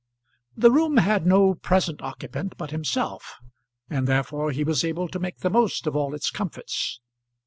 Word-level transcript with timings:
The 0.57 0.71
room 0.71 0.97
had 0.97 1.27
no 1.27 1.53
present 1.53 2.01
occupant 2.01 2.55
but 2.57 2.71
himself, 2.71 3.35
and 3.87 4.07
therefore 4.07 4.49
he 4.51 4.63
was 4.63 4.83
able 4.83 5.07
to 5.07 5.19
make 5.19 5.41
the 5.41 5.49
most 5.51 5.85
of 5.85 5.95
all 5.95 6.15
its 6.15 6.31
comforts. 6.31 6.99